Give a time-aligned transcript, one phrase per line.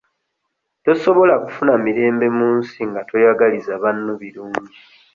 [0.83, 4.77] Tosobola kufuna mirembe mu nsi nga toyagaliza banno birungi.